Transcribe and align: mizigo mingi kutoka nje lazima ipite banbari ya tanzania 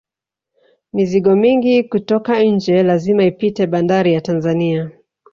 mizigo 0.93 1.35
mingi 1.35 1.83
kutoka 1.83 2.43
nje 2.43 2.83
lazima 2.83 3.23
ipite 3.25 3.67
banbari 3.67 4.13
ya 4.13 4.21
tanzania 4.21 4.91